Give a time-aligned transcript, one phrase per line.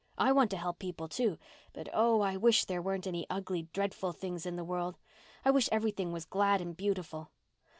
[0.17, 1.37] I want to help people, too.
[1.73, 4.97] But oh, I wish there weren't any ugly, dreadful things in the world.
[5.45, 7.29] I wish everything was glad and beautiful."